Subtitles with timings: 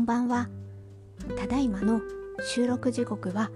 [0.00, 0.48] んばんは
[1.36, 2.00] ただいまの
[2.42, 3.50] 収録時刻は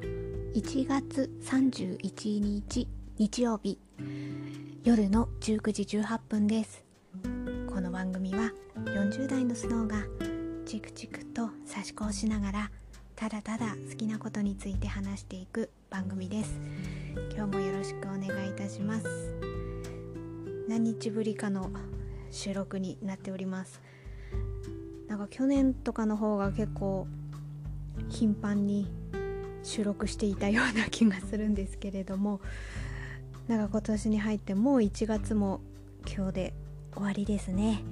[0.54, 2.86] 1月31日
[3.16, 3.78] 日曜日
[4.82, 6.84] 夜の19時18分です。
[7.66, 8.52] この番組は
[8.84, 9.96] 40代のスノーが
[10.66, 12.70] チクチクと差し子をしながら
[13.16, 16.60] ただただ好きなことについて話していく番組です。
[17.34, 19.06] 今日もよろしくお願いいたします。
[20.68, 21.70] 何日ぶりかの
[22.30, 23.80] 収録になっております。
[25.14, 27.06] なんか去年とかの方が結構
[28.08, 28.90] 頻繁に
[29.62, 32.40] 収録していたような気がするんですけれども
[33.46, 35.60] なんか今年に入ってもう1月も
[36.04, 36.54] 今日で
[36.92, 37.84] 終わりですね。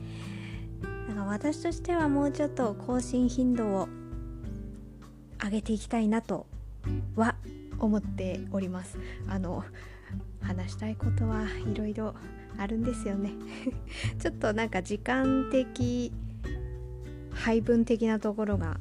[1.07, 3.89] なんか私としてはもうちょっと更新頻度を
[5.41, 6.49] 上げていきたいなと
[7.15, 7.37] は
[7.79, 8.99] 思っております。
[9.29, 9.63] あの
[10.41, 12.17] 話したいことはいろいろ
[12.59, 13.31] あるんですよね。
[14.19, 16.13] ちょっとなんか時間的
[17.35, 18.79] 配分的なところが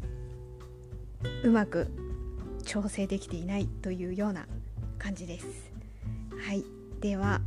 [1.44, 1.88] うまく
[2.64, 4.48] 調整できていないというような
[4.98, 5.46] 感じです。
[6.48, 6.64] はい。
[7.00, 7.42] では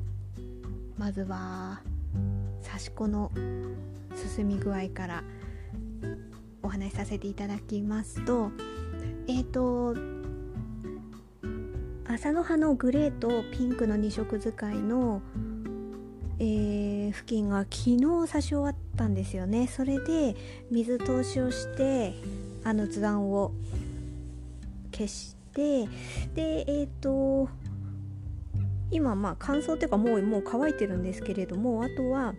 [0.99, 1.81] まずは
[2.65, 3.31] 刺し子の
[4.15, 5.25] 進み具合から
[6.63, 8.51] お話しさせていただきますと
[9.29, 9.95] えっ、ー、と
[12.07, 15.23] 朝の葉のグレーとピンクの2色使いの
[16.41, 19.67] えー、付近が昨日差し終わったんですよね。
[19.67, 20.37] それで
[20.71, 22.15] 水通しをして
[22.65, 23.53] あの図案を
[24.93, 25.87] 消して
[26.35, 27.49] でえっ、ー、と
[28.91, 32.35] 今まあ乾燥っていうかもうもう乾いてるんですけれどもあとは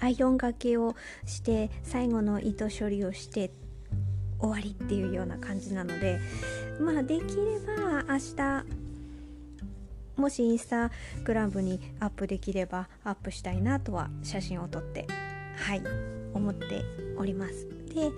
[0.00, 0.94] アイロンがけを
[1.26, 3.50] して最後の糸処理をして
[4.40, 6.18] 終わりっていうような感じなので
[6.80, 8.79] まあできれば明日
[10.20, 10.90] もしインスタ
[11.24, 15.06] グラムにアップできればアップしたいなとは写真を撮って
[15.56, 15.82] はい
[16.34, 16.84] 思って
[17.16, 17.66] おります。
[17.94, 18.10] で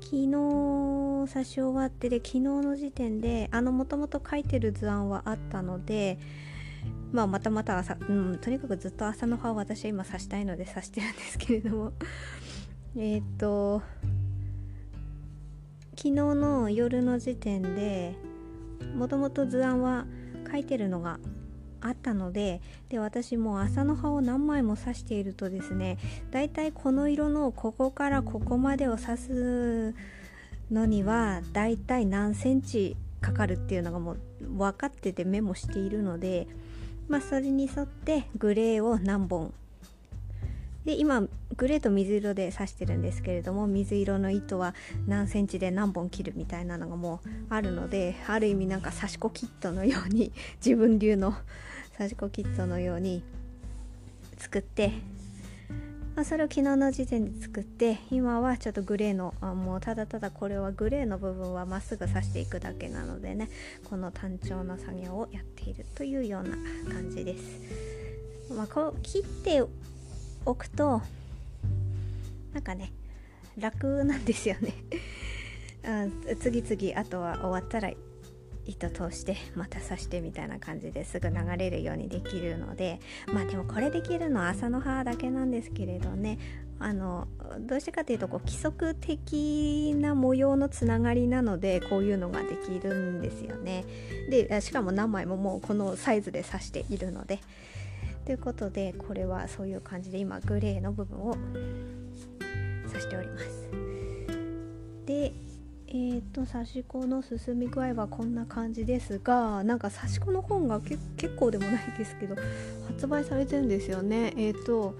[0.00, 6.18] 昨日差し終わってで昨日の時点であのもともと書いてる図案はあったので
[7.12, 11.92] まあまたまた朝、うん、とにかくずっと朝の葉を私は今刺したいので刺してるんですけれども。
[12.96, 13.82] えっと
[15.94, 18.14] 昨日の夜の時点で
[18.96, 20.06] もともと図案は
[20.50, 21.18] 書いてるのが
[21.82, 25.98] あったのでで私も朝の葉を何枚も刺しているとですね
[26.30, 29.94] だいたいこの色のここからここまでを刺す
[30.70, 34.18] のにはだいたい何センチかかるっていうのがもう
[34.58, 36.46] 分かっててメモしているので
[37.08, 39.52] まあそれに沿ってグレーを何本。
[40.84, 41.22] で今
[41.56, 44.74] グレーと水色で刺してるんですけれども水色の糸は
[45.06, 51.36] 何センチで何本切るみたいなのがもうあるのである意味なんか刺し子キットのように自分流の
[52.02, 53.22] 刺し子キットのように
[54.36, 54.90] 作って、
[56.16, 63.48] まあ、それを昨日の時点で作って今はちょっとグレーのあもうただただこれはグレーの部分はまっすぐ刺していくだけなのでね
[63.88, 66.56] この単調な作業をやっているというような
[66.92, 68.52] 感じです。
[68.52, 69.62] まあ、こう切って
[70.44, 71.02] おくと
[72.52, 72.92] なんかね
[73.56, 74.74] 楽なんですよね
[75.86, 76.06] あ
[76.40, 77.92] 次々あとは終わったら
[78.66, 83.00] 糸通してまた刺してみたいな感じですぐ流れるようにできるので
[83.32, 86.38] まあでもこれできるのは朝の葉だけなんですけれどね
[86.78, 87.28] あの
[87.60, 93.84] どうしてかというとこう規則的な模様のつながりなのでこういうのができるんですよね。
[94.28, 97.38] でしかも何枚ももうこのサイズで刺しているので。
[98.24, 101.36] ということでこれはそういう感じで今グレーの部分を
[102.86, 103.68] 刺しております。
[105.06, 105.32] で
[105.94, 110.98] えーと、刺し子の進み具合はこんな感じですがなんか刺し子の本が結
[111.36, 112.34] 構でもないですけど
[112.86, 114.32] 発売されてるんですよね。
[114.38, 114.94] えっ、ー、と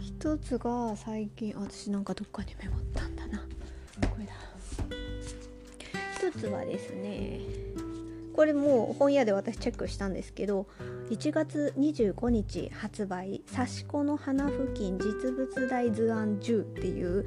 [0.00, 3.38] 一つが最近私なんかどっかにメモったんだな。
[4.08, 4.32] これだ。
[6.16, 7.38] 一つはですね
[8.34, 10.66] これもう本屋で私チェックしたんですけど
[11.10, 17.24] 1月25日発売「刺し子の花付近実物大図案10」っていう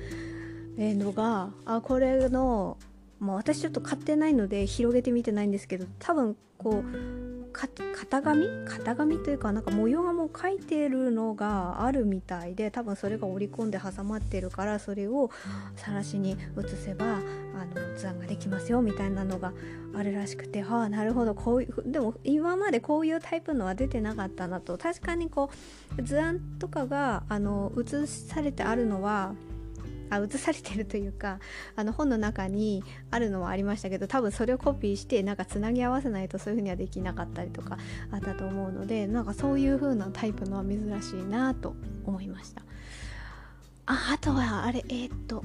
[0.78, 2.78] のがあこれの
[3.22, 8.48] もう私ちょっと買ってないので広げてみてないんですけど多分こう型紙？
[8.66, 15.30] 型紙というかなんか模様がもう描いてるのがあるみたいで多分それが織り込んで挟まってるからそれを
[15.76, 16.38] さらしに移
[16.84, 19.54] せばあの図案ができますよみたいなのが
[19.94, 24.78] あるらしくてはあなるほどこういうでも今までこういうタイプのは出てなかったなと。
[24.78, 25.52] 確かにこ
[25.98, 29.36] う図案とかがあの写されてあるのは
[30.12, 31.40] あ写されてるというか
[31.76, 37.78] あの本の中にあるのはありましたけど多分それをコピーしてなんかつなぎ合わせないとそういうふうにはできなかったりとか
[38.12, 41.76] あったと思うのでなんかそういう風なタイプのは珍しいなと
[42.06, 42.62] 思いました。
[43.86, 45.44] ああとはあれえー、っと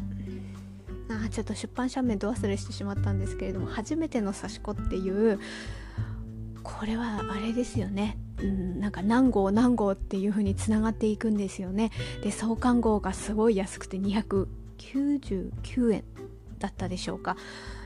[1.08, 5.38] あちょっと出版社名ど忘れしてしまったんですけれども初めての刺し子っていう
[6.66, 11.92] これはあれですよね、うん、なんか何号何号っていう風につながっていくんですよね。
[12.22, 16.04] で創刊号がすごい安くて299円
[16.58, 17.36] だったでしょうか。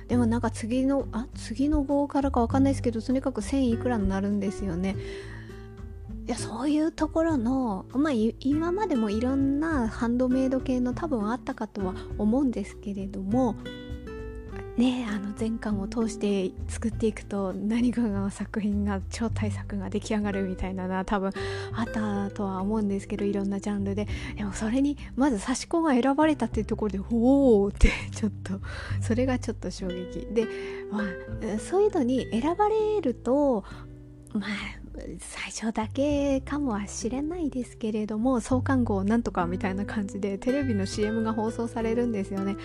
[0.09, 4.97] でもなんか次のあ次の号からか分かんないですけどとにかく1000いくらになるんですよね。
[6.27, 13.57] いやそういうところの、まあ、今までもいろんなハンドメイド系の多分あったかとは思うんですけれども
[14.81, 21.33] ねあの前巻を通して作っていくと何かが作品が超大作が出来上がるみたいなのは多分
[21.75, 24.09] あったとは思うんですけどいろんなジャンルで。
[24.37, 28.55] でもそれにまず刺し子が選ばれたっていうところでおおってちょっと
[29.03, 30.27] それがちょっと衝撃。
[30.33, 30.47] で
[30.91, 33.65] まあそういうのに選ばれると
[34.33, 34.80] まあ
[35.19, 42.57] 最初だけかもしれないですけれども創刊号なんとかみたいな感じでテレビの CM が放送されるんですよね。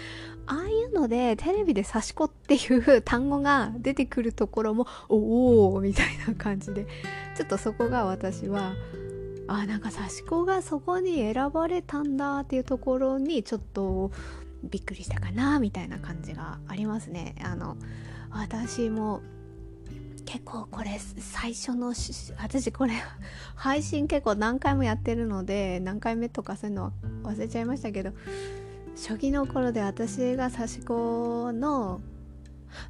[0.48, 6.88] ああいうのでテレビで刺し子っていう単語が出てくるところもおおみたいな感じで
[7.36, 8.74] ちょっとそこが私は
[9.48, 14.12] あなんか刺し子がそこに選ばれたんだっていうところにちょっと
[14.64, 17.36] びっくりしたかなみたいな感じがありますね。
[17.44, 17.78] あの
[18.32, 19.22] 私も
[20.26, 21.94] 結構これ最初の
[22.38, 22.94] 私これ
[23.56, 26.92] 配信結構何回もやってるので何回目とかそういうのは
[27.24, 28.12] 忘れちゃいましたけど
[28.96, 32.02] 初期の頃で私が刺し子の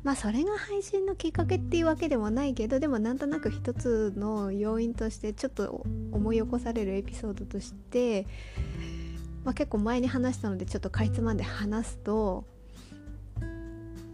[0.03, 8.25] まあそれが配信のきっかけっていうわけでもないけどでもなんとなく一つの要因としてちょっと思い起こされるエピソードとして、
[9.43, 12.45] まあ、結構前に話したのでちょっとかいつまんで話すと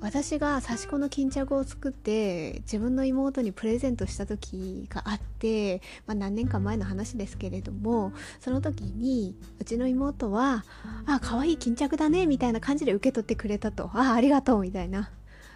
[0.01, 10.65] 私が刺し子の巾着を作って自分の妹にプレゼントした時があって、まあ、何年か前の話ですけれどもその時にうちの妹は
[11.05, 15.11] 「あ可愛い巾着だね」みたいな感じで受け取ってくれたと「あありがとう」みたいな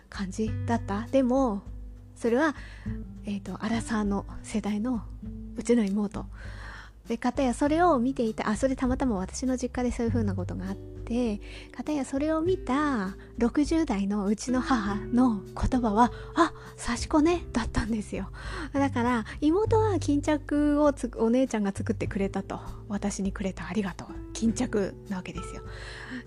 [0.09, 1.07] 感じだった。
[1.11, 1.63] でも
[2.15, 2.55] それは、
[3.25, 5.01] えー、とアラサーの世代の
[5.57, 6.25] うちの妹。
[7.07, 10.94] で方やそれを見ていたあそれたまたま私の実家でそういう風なことがあって
[11.75, 16.53] 方やそれを見た60代のうちの母の言葉は「あ
[16.83, 18.29] 刺し子ね」だったんですよ。
[18.73, 22.59] だから妹は巾着をお姉ちゃんが作ってくれたと。
[22.87, 24.07] 私にくれたありがとう。
[24.33, 25.61] 巾着なわけですよ。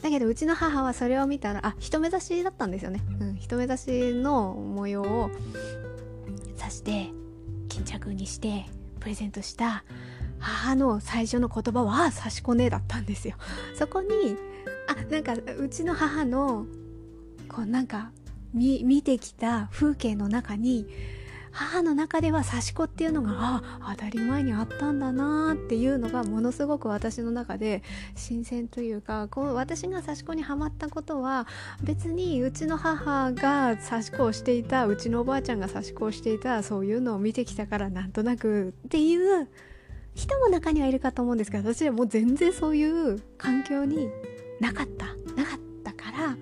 [0.02, 5.30] だけどうちの母はそれを見たらあ一目指しだったんですよね、うん、一目指しの模様を
[6.56, 7.10] 刺して
[7.68, 8.66] 巾着にして
[9.00, 9.84] プレゼントした
[10.38, 13.36] 母の最初の言葉は「あ刺し子ね」だったんですよ。
[13.74, 14.36] そこに
[14.88, 16.66] あなんかうちの母の
[17.48, 18.10] こうなんか
[18.52, 20.86] 見てきた風景の中に
[21.50, 27.82] 母の中では刺し子っていうのがあ当たり前にあったんだなっていうのがものすごく私の中で
[28.14, 31.46] 新鮮というかこう私が刺し子にはまったことは
[31.82, 39.48] 別にうちの母が刺し子をしていたうちのおばあちゃんが刺し子をしていたそういうのを見てきたからなんとなくっていう
[40.14, 44.08] 人も中にはいるかと思うんですけど私はもう全然そういう環境に
[44.60, 45.06] なかった。
[45.36, 46.36] なかったから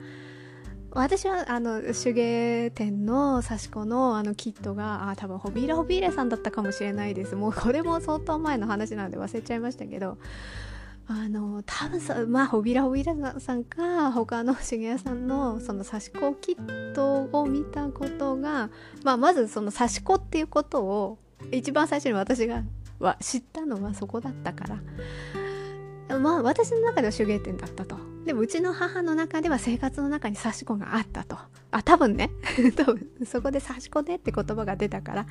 [0.90, 7.36] 私はあの手芸店の刺し子のあのキットがあ多分ホビーラホビーレさんだったかもしれないです。
[7.36, 10.16] もうこれも相当前の話なんで忘れちゃいましたけど
[11.06, 18.70] あの多分さまあホビラホビラさんか他の手芸屋さんのその刺し子キットを見たことが、
[19.04, 21.18] まあ、まずその刺し子っていうことを
[21.52, 22.62] 一番最初に私が
[22.98, 24.78] は知ったのはそこだったから。
[26.08, 27.96] まあ私の中では手芸店だったと。
[28.24, 31.36] でもうちの母の中では生活の中に刺し子があったと。
[31.70, 32.30] あ多分ね。
[32.76, 33.08] 多分。
[33.24, 35.26] そこで刺し子でって言葉が出たから。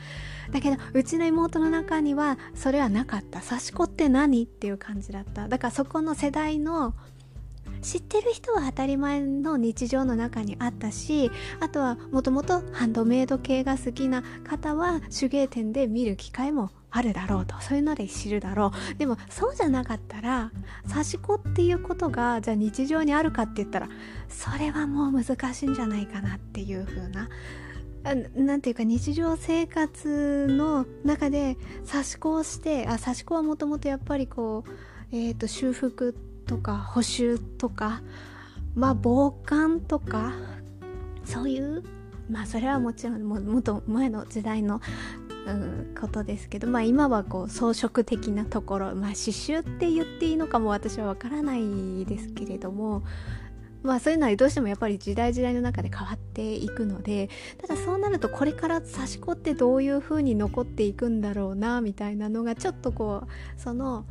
[0.51, 3.41] だけどうちの妹の中にはそれはなかった。
[3.41, 4.43] 刺し子って何？
[4.43, 5.47] っていう感じだった。
[5.47, 6.93] だからそこの世代の
[7.85, 18.97] 知ってる人は当たり前の日常の中にあったしあとはもともとハンドメイド系が好きな方は手芸店で見る機会もあるだろうとそういうので知るだろう。
[18.97, 20.51] でもそうじゃなかったら
[20.89, 23.89] 刺し子っていうことがじゃあ日常にあるかって言ったら
[24.29, 27.29] それはもう難しいんじゃないかなっていう風な
[28.35, 31.57] 何ていうか日常生活の中で
[31.91, 34.71] 刺し子をしてあ刺し子はもともとやっぱりこう、
[35.11, 36.15] えーと、修復
[36.45, 38.01] とか補修とか
[38.75, 40.33] まあ防寒とか
[41.23, 41.83] そういう
[42.29, 44.81] まあそれはもちろんももっと前の時代の
[45.47, 53.03] うん、ことですけど、まあ、今はこう装飾的なところ、まあ、刺繍って言っていいのかも私はわからないですけれども、
[53.83, 64.05] まあ、そういうのはどうしてもやっぱり時代時代の中で変わっていくのでただそうなるとこれから刺し子ってどういう風に残っていくんだろうなみたいなのがちょっとこうその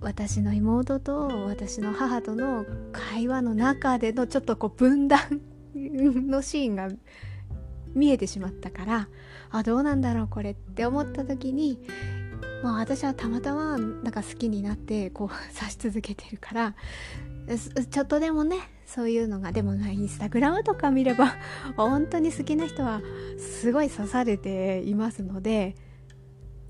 [0.00, 5.40] 私の妹と私の母との会話の中でのちょっとこう分断
[5.74, 6.88] のシーンが
[7.94, 9.08] 見えてしまったから
[9.50, 11.78] あどうなんだろうこれって思った時に
[12.62, 16.74] まあ私はたまたまなんか好きになってこう 指し続けてるから
[17.90, 21.34] ちょっとでもねそういうのがでもインスタグラムとか見れば
[21.76, 23.02] 本当に好きな人は
[23.38, 25.74] すごい刺されていますので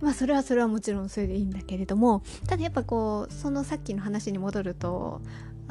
[0.00, 5.20] まあそれはそれはもちろんそれでいいんだけれどもただやっぱこうそのさっきの話に戻ると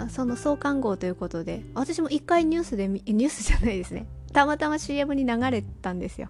[0.09, 4.05] その創刊号ということで私も一回ニュースでニュースじゃないですね。
[4.31, 6.27] たまたま CM に流れたんですよ。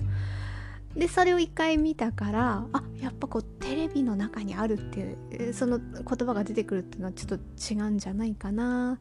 [0.95, 8.97] でそれを一回見たからあやっぱこうテレビの中にあるっていうその言葉が出てくるっていうのはちょっと違うんじゃないかな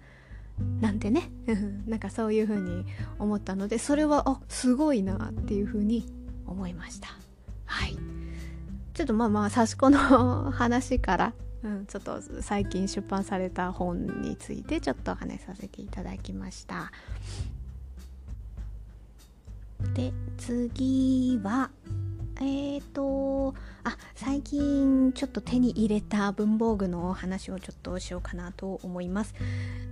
[0.81, 1.31] なんてね。
[1.87, 2.85] なんかそういうふうに
[3.19, 6.07] 思ったのでそれはあすごいなっていうふうに
[6.47, 7.09] 思いました。
[7.65, 8.18] はい。
[8.99, 16.91] ちょっとまあまあ刺し子の 話からうん、ちょっと最近出版された本についてちょっとお話しさせていただきました。
[19.95, 21.71] で次は
[22.41, 23.55] えっ、ー、と
[23.85, 29.35] あ最近ちょっと手に入れた文房具の話をちょっとしようかなと思います。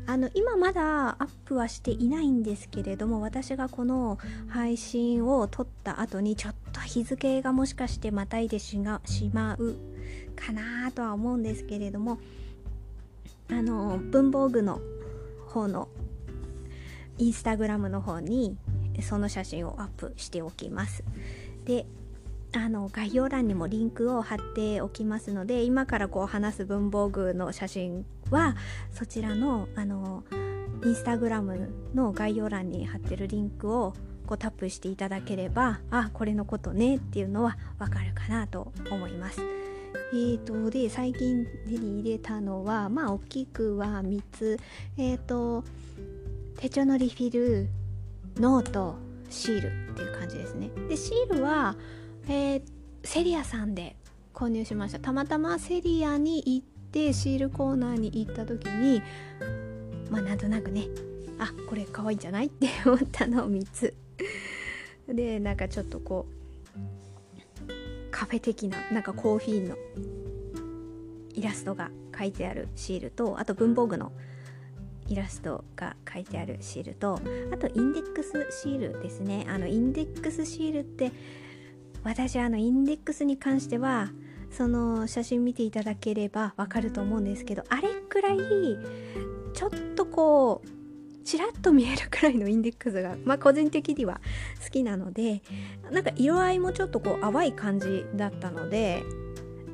[0.09, 9.01] あの今まだアップはしていないんですけれども私がこの配信を撮った後にちょっと日付がもしかしてまたいでしま
[9.59, 9.75] う
[10.37, 12.21] かなとは思うんですけれども
[13.51, 14.81] あの文房具の
[15.49, 15.89] 方の
[17.19, 18.57] インスタグラムの方に
[19.03, 21.03] その写真をアップしておきます。
[21.65, 21.85] で
[22.57, 28.57] あの概要欄にもリンクを貼っておきますので今からこう話す文房具の写真は
[28.93, 30.25] そちらのあの
[30.85, 33.95] インスタグラムの概要欄に貼ってるリンクを
[34.27, 39.41] こうタップしていただければあこれのことねっていうのはわかるかなと思います。
[40.13, 44.59] えーと、で最近手に入れたのはまあ大きくは3つ
[44.99, 45.65] え、ー、と
[46.59, 47.69] 手帳のリフィル
[48.39, 48.97] ノート
[49.31, 51.77] シールっていう感じですねでシールは、
[52.29, 52.63] えー、
[53.05, 53.97] セリアさんで
[54.35, 54.99] 購入しました。
[54.99, 59.03] たまたまセリアに行ってシールコーナーに行った時に
[60.11, 60.87] まあなんとなくね
[61.39, 63.95] あこれ可愛いんじゃないって思ったのを3つ。
[65.09, 66.27] でなんかちょっとこ
[66.77, 69.77] うカフェ的ななんかコーヒーの
[71.35, 74.11] イラストが書いてあるシールとあと文房具の
[75.07, 77.21] イラストが書いてあるシールと
[77.53, 79.47] あとインデックスシールですね。
[79.49, 81.13] あのインデックスシールって
[82.07, 84.11] 私あのインデックスに関しては
[84.51, 88.39] その写真見ていただければわかると思うんですけどあれくらい
[89.53, 94.21] ちょっとこうちらっと見えるくらいのインデックスが、まあ、個人的には
[94.63, 95.43] 好きなので
[95.91, 99.03] なんか色合いもちょっとこう淡い感じだったので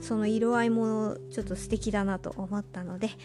[0.00, 3.16] その色合いもちょっと素敵だなと思ったのでちょ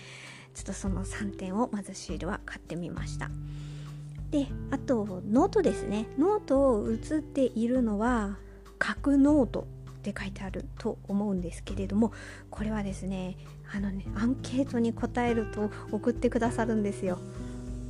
[0.64, 3.30] っとその3点をまずシールは買ってみました。
[4.32, 6.08] であとノートですね。
[6.18, 8.38] ノートを写っているのは
[8.78, 9.68] 角ノート
[10.08, 12.12] って書いてあると思うんですけれども
[12.50, 13.36] これはですね
[13.74, 17.20] あのねアンケートに答えると送ってくださるんですよ。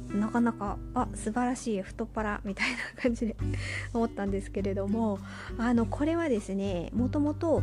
[0.07, 3.35] なかなかあ素晴らしい太っ腹みたいな感じで
[3.93, 5.19] 思ったんですけれども
[5.57, 7.61] あのこれはですねもともと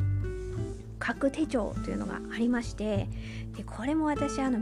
[0.98, 3.08] 角手帳というのがありまして
[3.56, 4.58] でこれも私あの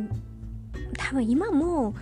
[0.96, 1.94] 多分今も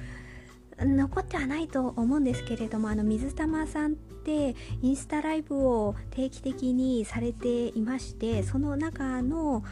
[0.79, 9.65] 残ってはないと思うんですけれどもあの水玉さんてインスタライブを定期的にされていましてその中の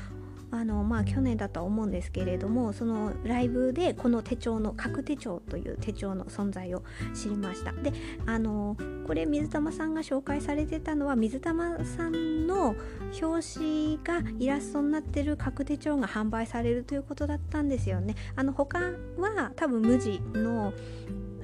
[0.51, 6.83] あのまあ去年だとは思うんですけれどもそのライブでこの手帳の角手帳という手帳の存在を
[7.15, 7.73] 知りました。
[7.73, 7.93] で
[8.27, 8.77] あの
[9.07, 12.77] これ水玉さんが紹介されてたのは水玉さんの
[13.21, 18.15] 表紙がイラストになってる角手帳が販売されるということだったんですよね。
[18.35, 20.73] あの他は多分無地の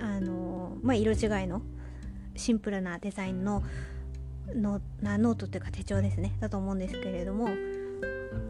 [0.00, 1.62] あの、まあ、色違いの
[2.36, 3.62] シンプルなデザインの
[4.54, 6.36] のなノートというか手帳ですね。
[6.40, 7.48] だと思うんですけれども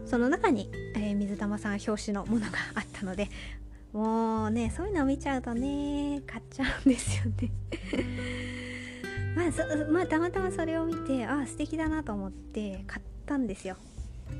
[0.05, 3.29] その中に、えー、水玉さん表紙のものがあったので
[3.93, 7.51] もうねそういうのを見ちゃうとね買っちゃうんですよね。
[9.35, 13.77] まあ、まあたまたまそれを見てああ素敵だなと思って買ったんですよ。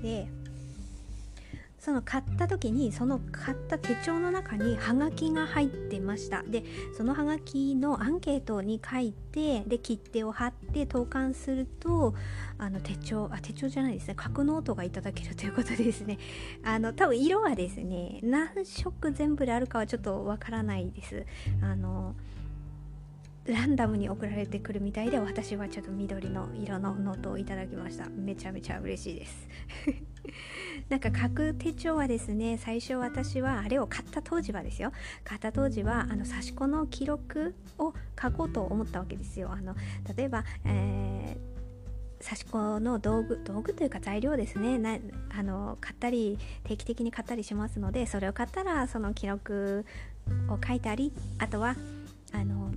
[0.01, 0.27] で
[1.85, 6.41] その買った時にその買った手帳の中にハガキが入ってました。
[6.41, 6.63] で
[6.97, 12.15] そのハガキのアンケートに書いてで切手を貼って投函すると
[12.57, 14.15] あの手帳あ手帳じゃないですね。
[14.15, 16.17] 角ノートがいただけるということですね。
[16.65, 21.23] あの多分色はですね何色全部であるかはちょっとわからないです。
[21.61, 22.15] あの
[23.45, 28.09] ランダムに送られてくるみたいで私はちょっと緑の色のノートをいただきました。
[28.09, 29.47] めちゃめちゃ嬉しいです。
[30.89, 34.91] なんか書く手帳はですね最初私はあれを買った当時はですよ。
[35.23, 39.51] 買った当時はあの差し子の記録を書こうと思ったわけですよ。
[39.51, 39.75] あの
[40.15, 41.55] 例えば、えー
[42.25, 44.79] 刺し子の道具道具というか材料ですね。
[44.79, 44.97] な
[45.29, 49.85] あの買ったり定期的に買ったりしますのでそれを買ったらその記録
[50.49, 51.75] を書いたりあとは
[52.31, 52.71] あの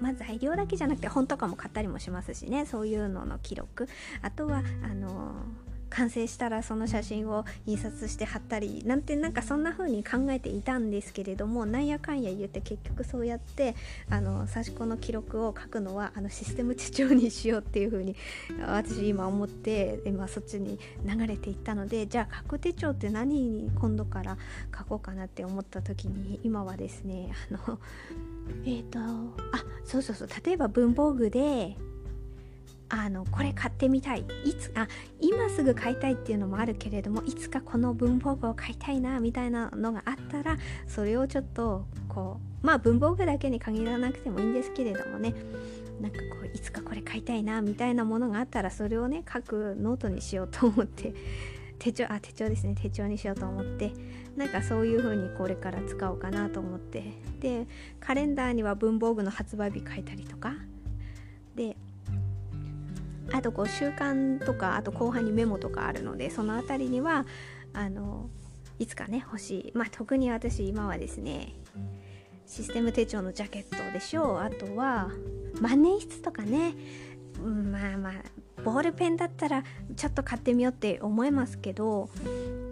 [0.00, 2.66] まあ、材料だけじゃなくて本とかも買ったりもしますしね。
[2.66, 3.88] そういうのの記録。
[4.22, 5.34] あとはあの
[5.90, 13.74] 完成したらその写真を印刷して貼ったりなんてなんかそんな風に考えていたんですけれどもなんやかんや言って結局そうやって
[14.10, 18.16] あの刺し子の記録を書くのはあのシステム手帳にしようっていう風に
[18.66, 24.36] 私今思って今そっちに流れていったのでじゃあ書く手帳って何に今度から
[24.76, 27.78] 書こうかなって思った時に今はですねあの
[28.64, 31.76] えっ、ー、とあそうそうそう例えば文房具で
[32.88, 34.24] あのこれ買ってみたい。
[34.44, 34.86] いつあ
[35.20, 45.34] 今すぐ買いたいっていうのもあるけれどもいつかこの文房具を買いたいなみたいなのがあったらそれをちょっとこうまあ文房具だけに限らなくてもいいんですけれどもね。
[46.00, 51.14] なんかこういつかこれ買いたいなみたいなものがあったらそれをね書くノートにしようと思って
[51.78, 52.74] 手帳あ手帳ですね。
[52.80, 53.92] 手帳にしようと思って
[54.36, 57.04] なんかそういう風にこれから使おうかなと思って。
[57.40, 57.66] で
[58.00, 60.54] カレンダーには文房具の発売日書いたりとか。
[61.54, 61.76] で
[63.32, 67.26] あとこう習慣とかあと後半にメモとかあるのでその辺りには
[67.72, 68.30] あの
[68.78, 69.72] いつかね欲しい。
[69.74, 71.54] まあ特に私今はですね
[72.46, 74.38] システム手帳のジャケットでしょう。
[74.38, 75.10] あとは
[75.60, 76.74] 万年筆とかね、
[77.42, 78.12] うん、まあまあ
[78.62, 79.64] ボールペンだったら
[79.96, 82.08] ちょっと買ってみようって思いますけど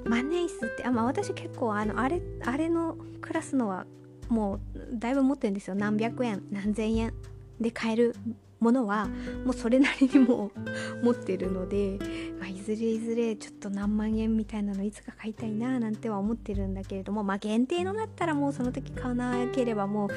[0.04, 3.86] 万年筆ってあ、まあ、私結構あのあれあれのクラスのは
[4.28, 4.60] もう
[4.98, 5.74] だいぶ持ってるんですよ。
[5.74, 7.14] 何百円何千円
[7.60, 8.16] で買える
[8.60, 9.08] ものは
[9.44, 10.50] もうそれなりにも
[11.02, 11.98] 持ってるので、
[12.38, 20.08] まあ、いずれいずれちょっと何万円みたいなのいつか買いたいななんては思ってるんだけれども、まあ、限定のだったらもうその時買わなければも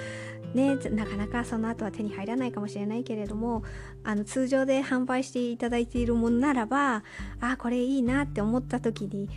[0.54, 3.64] うねなかなかその後は手に入らないかもしれないけれども
[4.04, 7.04] あの通常で販売していただいているものならば
[7.40, 9.30] あこれいいなって思った時に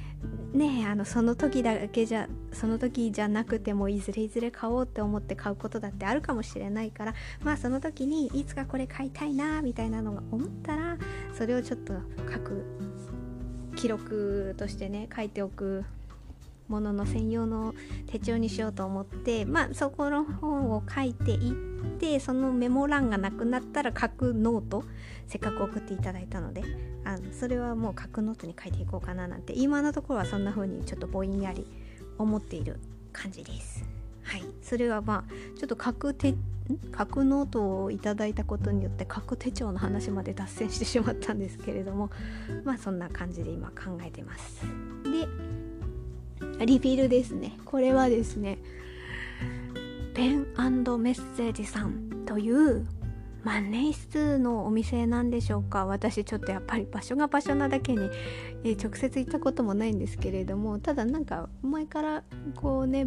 [0.52, 10.96] ねあのその時だけじゃその時じゃなくてもいずれいずれ買おうって思って買うことだってあるかもしれないからまあその時にいつかこれ買いたいなみたいなのが思ったら
[11.32, 11.94] それをちょっと
[12.32, 12.64] 書く
[13.76, 15.84] 記録としてね書いておく
[16.68, 17.74] ものの専用の
[18.06, 21.52] 手帳にしようと思ってまあそこの本を書いていっ
[21.98, 24.84] てそのメモ欄がなくなったら書くノート
[25.26, 26.62] せっかく送っていただいたので
[27.04, 31.66] あのそれはもう書くノートに書いていこうかななんて今のところはそんな風にちょっとぼんやり
[32.18, 32.78] 思っている
[33.12, 33.99] 感じです。
[34.22, 36.35] はい、それはまあちょっと書く手
[36.96, 42.11] 書くノートをいただいたことによって書く手帳の話まで脱線してしまったんですけれども
[42.64, 44.64] まあそんな感じで今考えてます。
[45.04, 45.28] で
[46.64, 47.59] リフィルですね。
[47.64, 48.59] これはですね
[50.14, 52.87] ペンメッセージさんという
[53.44, 55.87] 万年筆のお店なんでしょうか。
[55.87, 58.11] 私ちょっとやっぱり場所が場所なだけに、
[58.64, 63.06] えー、直接行ったこともないんですけれどもただなんか前からこうね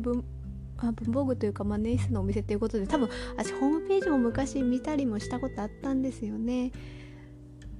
[0.77, 6.71] あ文房具というか万年筆のお店っていうことで多分私ホームページも昔見たりもしたことあったんですよね。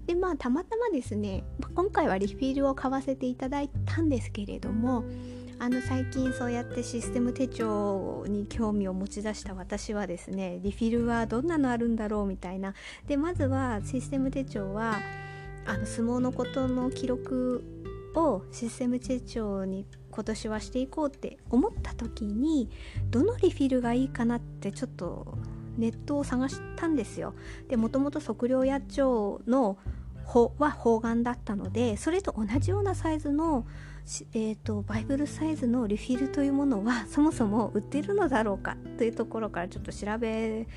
[0.05, 1.43] でまあたまたまですね
[1.75, 5.05] 今回はリフィールを買わせていただいたんですけれども
[5.59, 12.73] あの最近そうやってシステム手帳に興味を持ち出した私はですねリフィルはどんなのあるんだろうみたいな。
[13.07, 14.99] でまずはシステム手帳は
[15.65, 17.63] あの相撲のことの記録
[18.15, 22.69] をシステム手帳に今年はしていこうって思った時に
[23.09, 25.37] どのリフィルがいいかなってちょっと
[25.77, 27.33] ネットを探したんですよ。
[27.67, 29.77] でもともと測量野鳥の
[30.25, 33.65] 穂は方眼だったのでそれと同じようなサイズの
[34.33, 40.67] えーと、バイブルサイズのリフィルというものはそもそも売っているのだろうかというところからちょっと調べ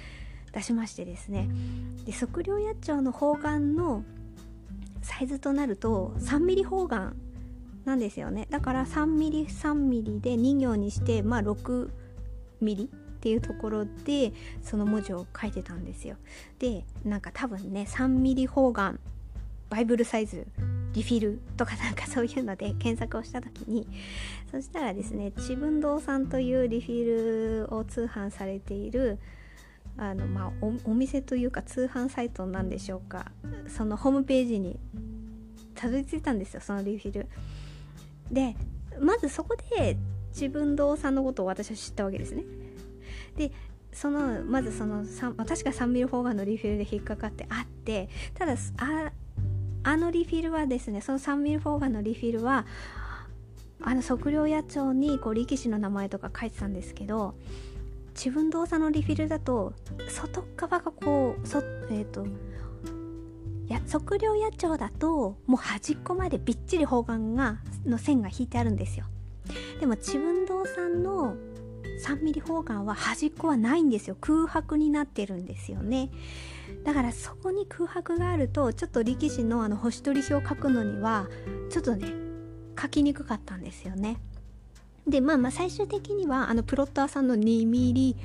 [0.53, 1.49] 出しましてですね
[2.05, 4.05] で測量野鳥の方眼の
[5.03, 7.17] サイズとなると 3mm 方眼
[7.87, 8.47] なんですよね。
[8.51, 11.89] だから 3mm3mm で2行にしてまあ 6mm
[12.85, 12.89] っ
[13.21, 16.17] ていうところでその文字を書いてたんですよ。
[16.59, 18.99] でなんか多分ね 3mm 方眼
[19.71, 20.47] バイブルサイズ
[20.93, 23.87] リフィルとかなんかそういうので検索をした時に
[24.51, 29.19] そしたらですねちぶん堂さんというリフィルを通販されている
[29.97, 30.53] あの、まあ、
[30.85, 33.31] お店というか通販サイトなんでしょうか。
[33.69, 34.79] そのホームページに
[35.75, 37.29] たどり着いたんですよそのリフィル。
[38.31, 38.57] で
[39.01, 39.97] まずそこで
[40.33, 42.45] ちぶん堂さんのことを私は知ったわけですね。
[43.37, 43.53] で
[43.93, 49.13] そのまずその確か3ミリ方眼のリフィルで引っかかってあってただあ
[49.85, 52.67] あのリフィルはですねその3ミリフォーガンのリフィルは
[53.83, 57.35] あの測量野鳥にこう力士の名前とか書いてたんですけど
[58.15, 59.75] 自分動作のリフィルだと
[60.09, 62.27] 外側がこうそえっ、ー、と
[63.69, 69.07] や測量野鳥だともう端っこまでびっちり方眼がの線が引いてあるんですよ。
[69.81, 71.37] でも自分堂さんの
[72.05, 74.17] 3ミリ方眼は端っこはないんですよ。
[74.21, 76.11] 空白になってるんですよね。
[76.85, 81.29] だからそこに空白があるとちょっと力士のあの星取り表を書くのには
[81.71, 82.13] ちょっとね
[82.81, 84.19] 書きにくかったんですよね。
[85.07, 88.17] でまあまあ最終的にはあのプロッターさんの2ミリ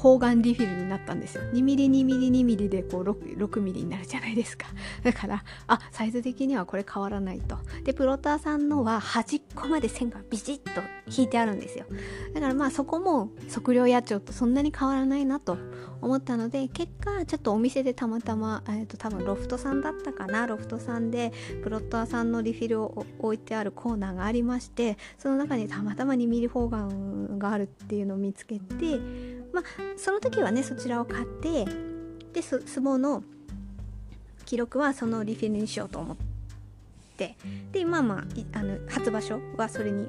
[0.00, 1.42] 方眼リフィルになったんですよ。
[1.52, 4.66] 2mm2mm2mm でこう 6, 6ミリになるじゃないですか。
[5.04, 7.58] だからあサイズ的にはこれ変わらないと。
[7.84, 11.84] でプロターさんのは端っこまで線がビチッと引いてあるんですよ。
[12.32, 15.58] だからまあそこも測量野鳥とそんなに変わらないなと
[16.00, 20.46] 思ったので結果ちょっとお店でたまたま、えー、と多分ロフトさんだったかな。
[20.46, 21.30] ロフトさんで
[21.62, 29.64] プロッターさんのリフィルを置いてあるコーナーがありましてその中にたまたま2ミリ方眼があるっていうのを見つけてまあ
[29.96, 31.64] その時はねそちらを買って
[32.32, 33.22] で相撲の
[34.44, 36.16] 記録はそのリフィルにしようと思っ
[37.16, 37.36] て
[37.72, 40.08] でまあまああの初場所はそれに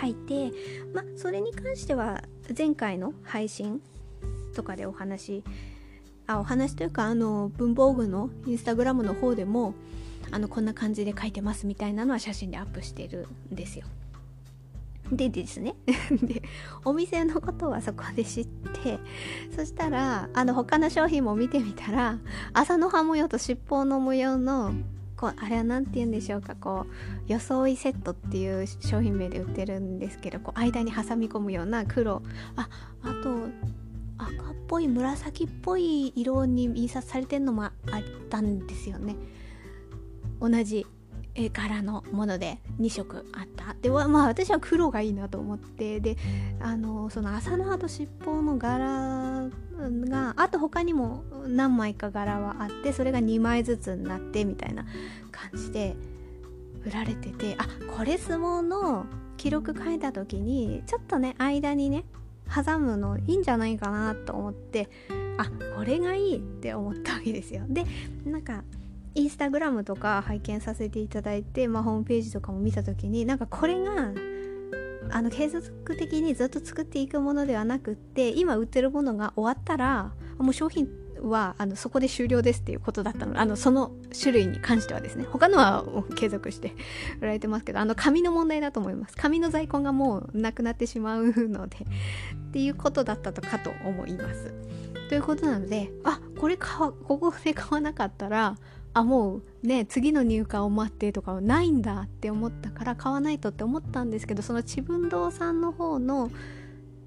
[0.00, 0.52] 書いて
[0.92, 2.22] まあそれに関しては
[2.56, 3.80] 前回の配信
[4.54, 5.42] とかでお話
[6.26, 9.74] あお話というかあの文房具のインスタグラムの方でも
[10.30, 13.86] あのこんな感じで書いてますみたいなのは写真でアップしてるんですよ。
[15.12, 15.74] でですね。
[16.22, 16.42] で
[16.84, 18.98] お店のことはそこで知って
[19.54, 22.18] そしたらあの他の商品も見てみたら
[22.52, 24.74] 朝の葉模様と尻尾の模様の
[25.16, 32.22] こうあれは何て言うんでしょうかこう装いセットっていう商品名で売ってるんですけどこう間に挟み込むような黒
[32.56, 32.68] あ
[33.02, 33.48] あと
[34.18, 37.72] 赤っぽい紫っぽい色に印刷されてるのもあっ
[38.30, 39.16] たんですよね。
[40.40, 40.86] 同じ
[41.52, 43.74] 柄のもので2色あった。
[43.80, 46.16] でまあ私は黒がいいなと思ってで
[46.60, 49.50] あのその朝の葉と尻尾の柄
[50.08, 54.84] があと他にも何枚か柄はあってそれが2枚ずつになってみたいな
[55.32, 55.96] 感じで
[56.86, 57.66] 売られててあ
[57.96, 62.04] これ相撲の記録書いた時にちょっとね間にね
[62.54, 64.88] 挟むのいいんじゃないかなと思って
[65.38, 67.62] あこれがいいって思ったわけですよ。
[67.68, 67.84] で
[68.24, 68.62] なんか
[69.14, 74.12] インスタグラムとか拝見させていただいて、まあ、ホームページとかも見た時になんかこれが
[75.10, 80.88] あの継続的にずっと作っていくものではなくって今売ってるものが終わったらもう商品
[81.22, 83.40] はあのそこで終了ですっていうことだったの。
[83.40, 85.24] あのその種類に関してはですね。
[85.24, 85.84] 他のは
[86.16, 86.74] 継続して
[87.20, 89.16] 売られてますけどあの紙の問題だと思います。
[89.16, 94.52] 紙の在庫がもうなくなってしまうのでっていうことだったとかと思います。
[95.08, 98.56] ということなのであこれ買ここで買わなかったら
[98.94, 106.30] あもうね次の入荷を待ってとかはないんだって思ったから買わないとって思ったんですけどそのちぶん堂さんの方の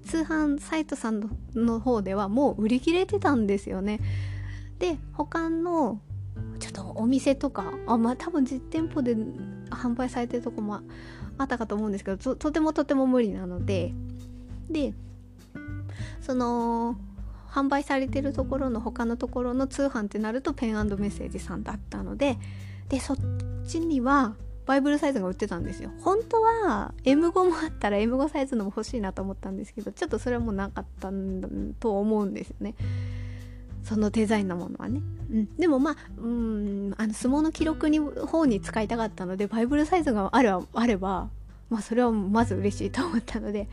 [0.04, 4.00] 通販サイトさんの方ではもう売り切れてたんですよね。
[4.78, 6.00] で他の
[6.60, 9.16] ちょっとお店とかあまあ多分実店舗で
[9.70, 10.80] 販売されてるとこも
[11.38, 13.94] あったかと思うんですけどとてもとても無理なので。
[14.70, 14.92] で
[16.20, 16.96] その
[17.50, 22.38] 販売されてるところの他のところの通販ってなるとペンメッセージさんだったので
[22.88, 23.16] でそっ
[23.66, 24.34] ちには
[24.66, 25.90] バイブルサイズが売ってたんですよ。
[26.02, 31.48] 本当は M5 もあったら M5 サイズのも欲しいなと思ったんですけどちょっとそれはもうなかったんだ
[31.80, 32.74] と思うんですよね。
[33.82, 35.00] そのデザインのものはね、
[35.32, 41.30] うん、でもまあうんあの相撲の記録に方に使いたかったのでバイブルサイズがあれば
[41.70, 43.68] まあそれはまず嬉しいと思ったので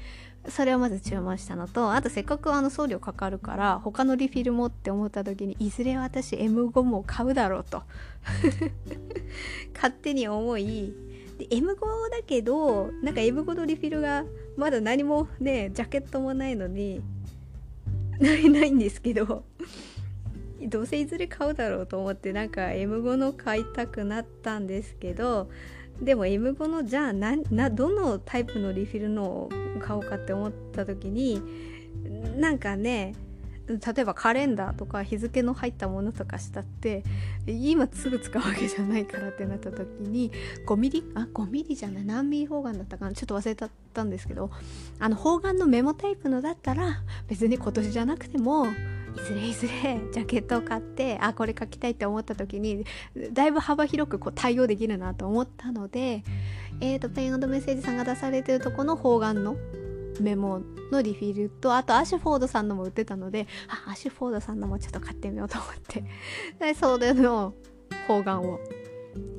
[0.49, 7.83] それをまず注文したのとあとせっかくあの送料かかるから他のリフィルもって思った時にいずれ私 M5 も買うだろうと。
[9.73, 10.93] 勝手に思い
[11.37, 11.75] で M5
[12.11, 14.23] だけどなんか M5 のリフィルが
[14.55, 17.01] まだ何もねジャケットもないのに
[18.19, 19.43] ないないんですけど
[20.61, 25.49] どうせいずれ買うだろうと思ってなんか M5 の買いたくなったんですけど
[26.01, 31.41] でも M5 のじゃあななどのタイプのリフィルのを買おうかって思った時に
[32.37, 33.13] なんかね
[33.67, 37.03] 例えばカレンダーとか日付の入ったものとかしたって
[37.47, 40.31] 今すぐ使うわけじゃないからってなった時に
[40.67, 44.51] 5ミリあ5ミリじゃない何ミリ方眼だったかなちょっと忘れちゃったんですけど
[44.99, 48.67] あの方眼のメモタイプのだったら別に今年じゃなくても
[49.15, 49.71] いずれいずれ
[50.11, 52.85] ジャケットを買ってあこれ書きたいって思った時に
[53.31, 56.23] だいぶ幅広くこう対応できるなと思ったので、
[56.81, 59.55] えーと、ペンメッセージさんが出されてるとこの方眼の
[60.21, 66.03] メモのリフィルとあとアシュフォードさんのも売ってたのであアシュフォードさんのもちょっと買ってみようと思って。
[66.59, 67.53] でそれの
[68.07, 68.59] 方眼を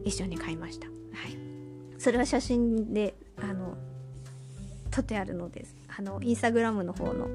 [0.04, 0.86] 一緒に買いました。
[0.86, 0.92] は
[1.28, 1.38] い、
[1.98, 3.76] それは写真であの
[4.90, 5.74] 撮ってあるのです。
[5.98, 7.28] あのインスタグラムの方の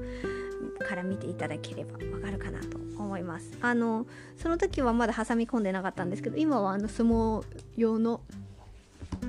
[0.86, 3.50] から見ていただければわかるかなと思います。
[3.60, 7.44] あのその時はまだ挟み込んでなかったんですけど今はあの相撲
[7.76, 8.20] 用の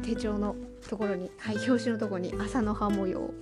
[0.03, 0.55] 手帳の
[0.89, 3.33] ところに、はい、表紙のところに朝の葉模様を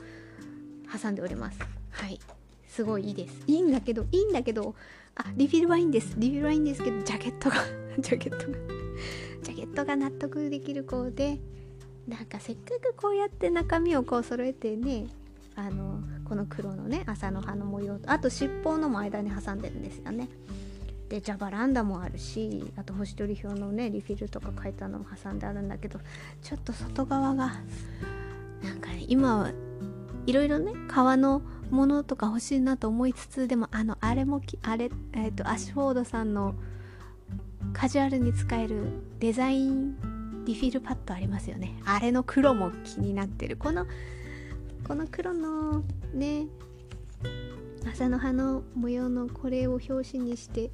[0.92, 1.60] 挟んでおります。
[1.92, 2.20] はい。
[2.68, 3.44] すごいいいです。
[3.48, 4.76] いいんだけどいいんだけど
[5.16, 6.16] あリフィルはいいんです。
[6.18, 7.58] リフィルはいいんですけどジャケットが
[8.00, 8.58] ジャケットが。
[9.44, 11.40] ジャケットが納得できる子で
[12.08, 15.08] なんかせっかくこうやって中身をこう揃えてね
[15.56, 20.30] あのこの黒のね朝の葉の模様とあと尻尾のも間に挟んでるんですよね。
[21.10, 26.00] でジャバランダもあるしあと星取り表のねリフィルとか書いたのも挟んであるんだけど
[26.42, 27.56] ちょっと外側が
[28.64, 29.52] なんかね今は
[30.26, 36.56] いろいろね革のものとか欲しいなと思いつつでもあのあれもあれ、えーと、アシュフォードさんの
[37.74, 38.86] カジュアルに使える
[39.20, 39.96] デザイン
[40.46, 41.80] リフィルパッドありますよね。
[41.86, 43.58] あれの黒も気になってる。
[43.58, 43.86] この
[44.88, 46.48] この黒のね
[47.88, 50.72] 朝の葉の模様のこれを表紙にして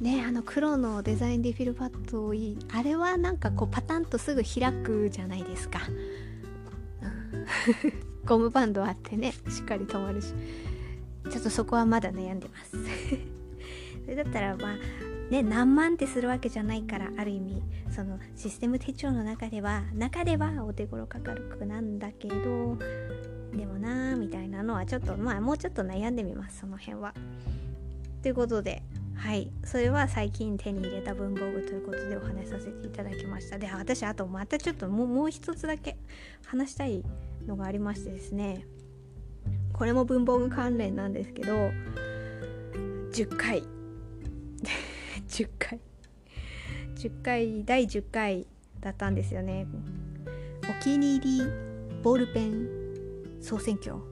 [0.00, 2.58] ねあの黒のデザインリフィルパッドをいい。
[2.72, 5.80] あれはなんかこうパタンとすぐ開くじゃないですか、
[8.26, 10.34] ゴムバンドあってねしっかり止まるし。
[11.30, 12.76] ちょっとそこはまだ悩んでます。
[14.04, 14.76] それだったらまあ
[15.30, 22.76] ね何万ってするわけじゃないからある意味そのシステム手帳の中では中ではお手頃かかるくなんだけど
[23.54, 27.14] でもなーみたいなのはちょっとまあもうちょっと悩んでみますその辺は。
[28.22, 28.82] ということで
[29.16, 29.50] はい。
[29.64, 33.58] それは最近手に入れた文房具ということでお話しさせていただきました。
[33.58, 35.96] で私あとまたちょっともうもう一つだけ
[36.44, 37.02] 話したい
[37.46, 38.66] のがありましてですね。
[39.72, 41.52] これも文房具関連なんですけど
[43.12, 43.62] 10回。
[45.28, 45.80] 10回。
[46.94, 48.46] 10回第10回
[48.80, 49.66] だったんですよね。
[50.62, 51.44] お気に入り
[52.02, 52.68] ボールペン
[53.40, 53.96] 総選挙。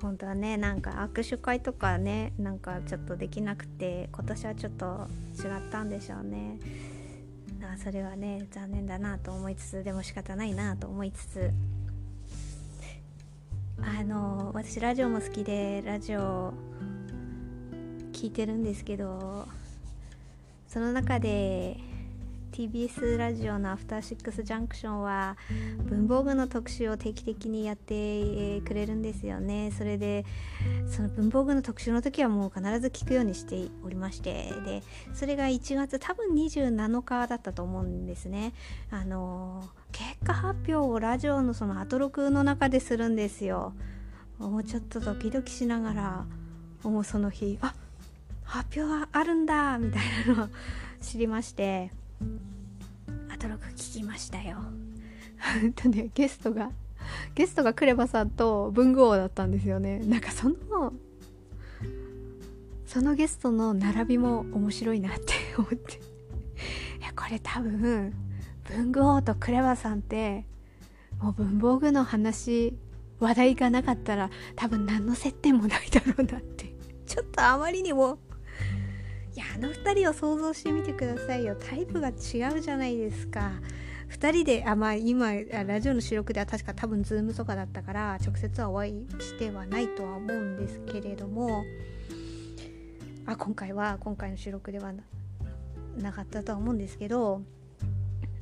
[0.00, 5.06] 本当はねなんか握手会とかねなんかちょっとできなくて今年はちょっと
[5.38, 6.58] 違ったんでしょうね。
[7.62, 11.50] あそれはね残念だなと思いつつでも仕方ないなと思いつつ。
[13.82, 16.52] あの私ラジオも好きでラジオ
[18.20, 19.48] 聞いてるんですけど
[20.68, 21.78] その中で
[22.52, 25.38] TBS ラジオの「アフターシックスジャンクション」は
[25.88, 29.70] 文房具の特集を定期的にやってくれるんですよね。
[29.70, 30.26] それで
[30.86, 34.82] その文房具の特集の時はもう必ず聞くようにしておりましてで
[35.14, 38.52] それが1月多分27日だったと思うんですね。
[38.90, 43.72] あの結果発表をラジオのそのアトロクの中でするんですよ。
[44.36, 46.26] もうちょっとドキドキしながら
[46.82, 47.74] もうその日あ
[48.50, 50.48] 発表があるんだみたいなのを
[51.00, 51.92] 知りまして
[53.32, 54.58] アトロク聞きましたよ。
[55.76, 56.72] とねゲストが
[57.36, 60.00] ゲストがクレバさんと文具王だったんですよね。
[60.00, 60.92] なんかその
[62.86, 65.94] そのゲストの並びも面白いなって思って。
[65.94, 68.12] いやこれ多分
[68.64, 70.44] 文具王とクレバさんって
[71.20, 72.76] もう文房具の話
[73.20, 76.74] 話題がなかったら多分何の接点もないだろうなって。
[77.06, 78.18] ちょっとあまりにも
[79.40, 81.56] やあの2人を想像してみてくださいよ。
[81.56, 83.52] タイプが違うじゃないですか。
[84.10, 91.64] 2人であまあ今ラジオの収録では確か多分ズームとかだったから直接はお会いしてはないとは思うんですけれども。
[93.26, 94.92] あ今回は今回の収録では
[95.96, 97.42] なかったとは思うんですけど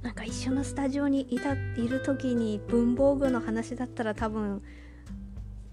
[0.02, 1.56] なんか一緒のスタジオにいたい
[1.88, 4.62] る時に文房具の話だったら多分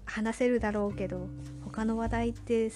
[0.04, 1.28] 話せるだろうけど
[1.64, 2.70] 他の話題って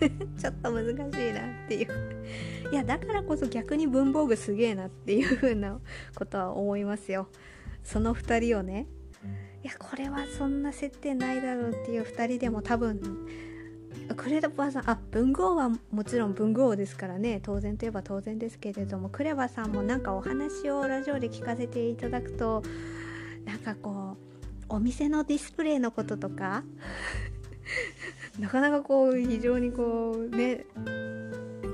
[0.38, 2.24] ちょっと難しいなっていう。
[2.72, 5.78] いやだからこそ逆に文房具すげえなっていう風な
[6.14, 7.28] ことは思いますよ。
[7.82, 8.86] その2人をね。
[9.62, 13.00] いやこれはそんな設定ないだろうっていう2人でも多分
[14.16, 17.40] クレバさんあ文豪はもちろん文豪ですからね。
[17.42, 22.62] 当然といえば当然ですけれどもクレバさんもなんかお話をラジオで聞かせていただくと
[23.46, 26.64] なんかこうお店のディスプレイのこととか
[28.38, 30.66] なかなかこう非常にこうね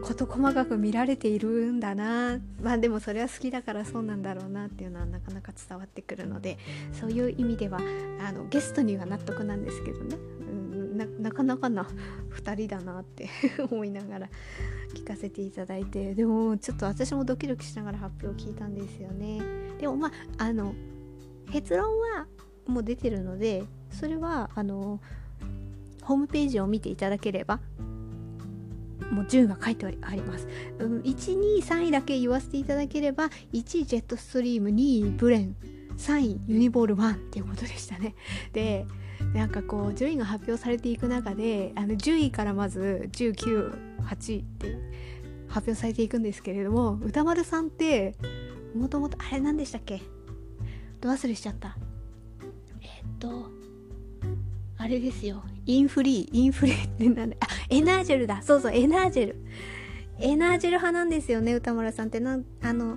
[0.03, 2.38] 事細かく見られているんだな。
[2.62, 6.59] まあでもそれは好きだからそうなんだろうなっていうのはなかなか伝わってくるので
[6.92, 7.81] そういう意味では
[8.27, 11.87] あのゲストには納得なんですけどね、うん、ななかなかな
[12.31, 13.29] 2人だなって
[13.70, 14.29] 思いながら
[14.94, 19.40] 聞かせていただいてでもちょっと私もドキドキしながら発表を聞いたんですよね。
[19.79, 20.75] でもまああの
[21.53, 22.27] 結論は
[22.66, 25.01] もう出てるのでそれはあの
[26.02, 27.60] ホームページを見ていただければ
[29.10, 30.46] もう順位が書いてあります、
[30.78, 35.56] うん、123位だけ言わせていただければ1位ジェットストリーム2位ブレン
[35.96, 38.14] 3位ユニボール1っていうことでしたね。
[38.52, 38.86] で
[39.34, 44.76] なんかこう順位が発表されていく中であの10位からまず198位って
[45.48, 48.14] 発表されていくんですけれども歌丸さんって
[48.74, 50.00] もともとあれ何でしたっけ？
[51.00, 51.76] ど忘れしちゃった。
[52.80, 53.50] えっと
[54.82, 55.42] あれですよ。
[55.66, 57.36] インフリーインフレってなんだ。
[57.40, 58.40] あエナージェルだ。
[58.40, 59.36] そうそうエナージェル。
[60.18, 62.18] エナージェル派なんですよね宇多丸さんって。
[62.18, 62.96] なあの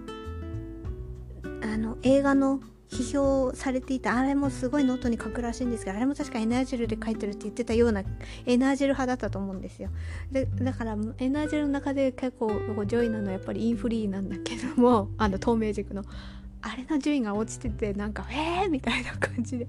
[1.62, 4.16] あの映画の批評されていた。
[4.18, 8.04] あれもすごいノートに書くらしいんですけどあれも確かエナージェルで書いてるって言ってたような
[8.46, 9.90] エナージェル派だったと思うんですよ。
[10.32, 12.50] でだからエナージェルの中で結構
[12.86, 16.04] 上位なのはやっぱりインフリーなんだけどもあの透明軸の。
[16.66, 19.68] あれの順位が落ちててなんかえーみたいな感じで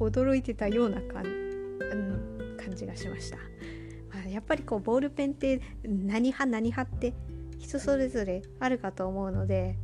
[0.00, 7.12] 驚いてたような感,、うん、感じがしました、まあ、やっぱりこうボールペンって何派何派って
[7.58, 9.76] 人それぞれあるかと思うので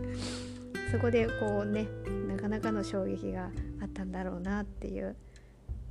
[0.90, 1.86] そこでこうね
[2.26, 5.14] なかなかの衝撃があったんだろうなっていう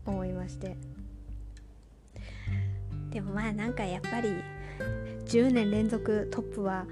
[0.06, 0.78] 思いまして。
[3.12, 4.30] でもまあなんかやっぱり
[5.26, 6.86] 10年連続トップは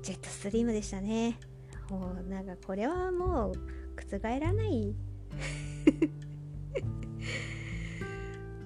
[0.00, 1.38] ジェットストリームでしたね。
[1.92, 3.52] もうなんかこれはもう
[3.94, 4.94] 覆らない。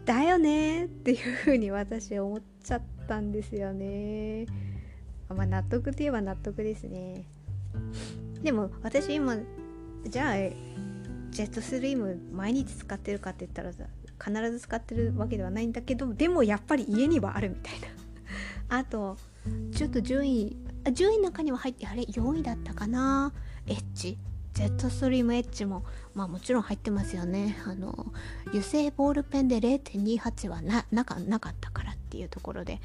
[0.04, 4.46] だよねっていうふうに私思っちゃったんですよね。
[5.28, 7.24] まあ納得といえば納得ですね。
[8.44, 9.36] でも私今
[10.04, 13.86] じゃあジェットスリーム毎日使ってるかって言ったらさ
[14.24, 17.88] 必ず使ってるわけではないんだけどでもやっぱり家にはあるみたいな。
[18.68, 19.16] あと
[19.72, 20.56] ちょっと順位
[20.92, 23.32] 順位の中には入ってあれ？4位だったかな？
[23.66, 24.18] エッジ？
[24.54, 27.58] ジェットストリームエッジもまあもちろん入ってますよね。
[27.66, 28.06] あの
[28.46, 32.80] 油性ボールペンで0.28はななかなかったからっていうところで。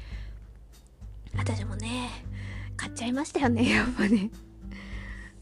[1.34, 2.10] 私もね
[2.76, 4.30] 買っちゃいましたよね やっぱね。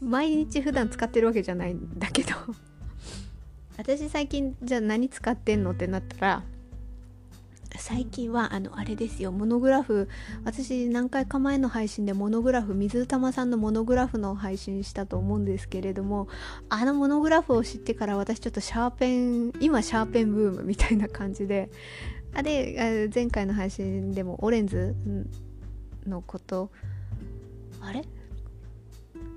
[0.01, 2.29] 毎日普段使ってるわけじゃないんだけど。
[3.77, 6.43] 私最近じゃあ何使ってんのってなったら
[7.77, 10.07] 最近はあのあれですよモノグラフ
[10.43, 16.27] 私何回か前の配信でモノグラフ水玉さんのモノグラフの配信したと思うんですけれども
[16.69, 21.69] あのモノグラフを知ってから私ちょっとシャーペン今シャーペンブームみたいな感じで
[22.33, 24.95] あれ前回の配信でもオレンズ
[26.05, 26.71] のこと
[27.81, 28.03] あれ？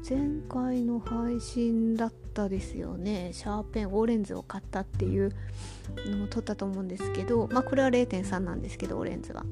[0.06, 0.18] 前
[0.50, 3.30] 回の配信だったですよね。
[3.32, 5.32] シャーペンオレンズを買ったっていう。
[6.06, 9.44] のを撮ったと思うんですけどまあこれは0.3なんですけどオレンズは。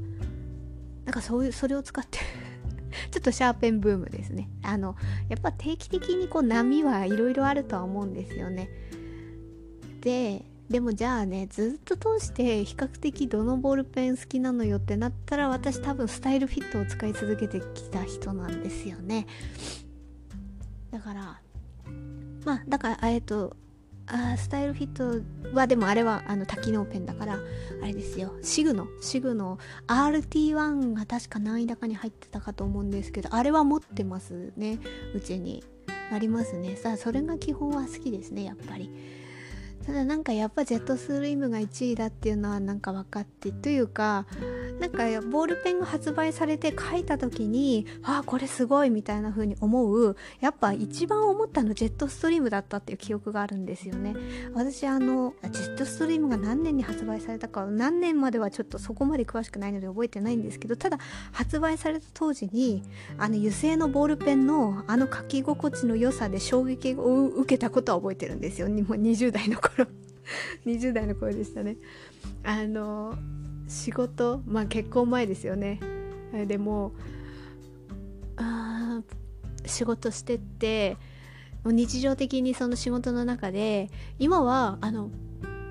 [1.05, 2.18] なんかそういうそれを使って
[3.11, 4.49] ちょっとシャーペンブームですね。
[4.62, 4.97] あの
[5.29, 8.68] やっぱ定期的にこう波はいろいろあるとは思うんですよね。
[10.01, 19.27] ででもじゃあねずっと通して比較的どのボールペン好きなのよってなったら私多分スタイルフィットを使い続けてきた人なんですよね。
[20.90, 21.40] だから
[22.45, 23.57] まあだからえっと
[24.07, 25.23] あスタイルフィット
[25.55, 27.38] はでもあれはあの多機能ペンだから
[27.83, 28.35] あれですよ。
[28.43, 34.79] シグのシグの RT1 が確か何位高に入ってたかと思うんですけどあれは持ってますね。
[35.15, 35.65] うちに。
[36.12, 36.77] ありますね。
[36.77, 38.91] さあそれが基本は好きですねやっぱり。
[39.85, 44.27] ただなんかやっぱジェットストリームが1位だっていうのはなんか分かってというか
[44.81, 54.14] なんかボールペンが発売されて書いた時にああこれすごいみたいな風に思うやっぱ一番思ったのジェットストリームだったっていう記憶があるんですよね。
[54.55, 60.99] 私あのジェットストリームが何年に発売されたか何年まではちょっとそこまで詳しくないので覚えてないんですけどただ
[61.33, 62.83] 発売された当時に
[63.18, 68.68] あの油性のボールペンのあの書き心地の良さで衝撃を受けたことは覚えてるんですよ。
[68.68, 69.72] もう20代の頃。
[69.77, 69.89] 頃
[70.67, 71.77] 20代の頃でしたね。
[72.45, 73.15] あの
[73.69, 75.81] 仕事まあ結婚前ですよね。
[76.47, 76.93] でも
[78.37, 79.03] あ
[79.67, 80.97] 仕事してって
[81.65, 85.11] もう日常的にその仕事の中で今はあの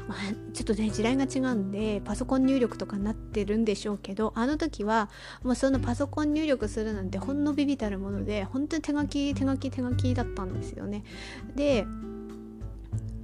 [0.07, 0.19] まあ、
[0.53, 5.09] ちょっとね時代が違うんでパソコン入力とかになってるんでしょうけどあの時は
[5.41, 11.05] もうそのパソコン入力するなんてほんのビビたるもので本当に手書き手書き手書きだったんですよね。
[11.55, 11.86] で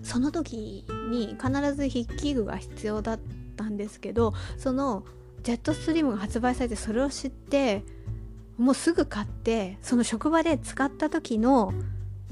[0.07, 3.19] その時に必ず筆記具が必要だっ
[3.57, 5.03] たんですけどその
[5.43, 7.83] ジェットストリームが発売されてそれを知って
[8.57, 11.73] もうすぐ買ってその職場で使った時の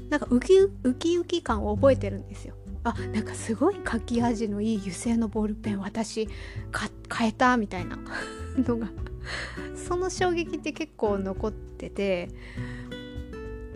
[0.08, 2.54] なんかウキウキウキ感を覚えてるんですよ。
[2.84, 6.28] あなんかすごい書き味のいい油性のボールペン私
[6.70, 7.98] 買えたみたいな
[8.56, 8.88] のが
[9.74, 12.28] その衝撃って結構残ってて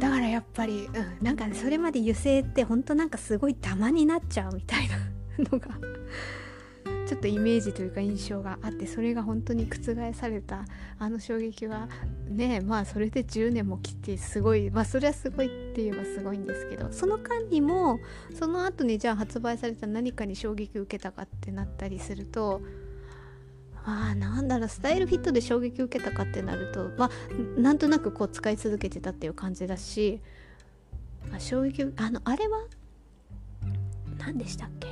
[0.01, 4.97] だからやっぱり、うん、なんか、それまで油性ってほんとなんかすごいダマになっちゃうみたいな
[5.39, 5.69] のが
[7.07, 10.65] ちょっとイメージというか印象があってそれが本当に覆された
[10.99, 11.89] あの衝撃は
[12.29, 17.99] ねまあそれで10年も切ってすごいまあそれはすごいって言えばすごいんですけどその間にも
[18.33, 22.63] その後にじゃあ発売された何かに衝撃を受けたかってなったりすると
[23.85, 30.21] あなんだろうスタイルフィットで衝撃を受けたかってなるとまあなんとなくこう使い続けてたっていう感じだし
[31.35, 32.67] あ衝撃あのあれは
[34.19, 34.89] 何でしたっけ？